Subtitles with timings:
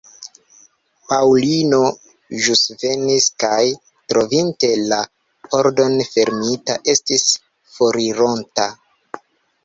[1.09, 1.81] Paŭlino
[2.45, 3.59] ĵus venis kaj,
[4.13, 4.97] trovinte la
[5.51, 7.27] pordon fermita, estis
[7.75, 8.67] forironta.